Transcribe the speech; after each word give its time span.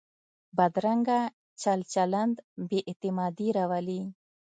بدرنګه 0.57 1.19
چل 1.61 1.79
چلند 1.93 2.35
بې 2.69 2.79
اعتمادي 2.89 3.47
راولي 3.57 4.01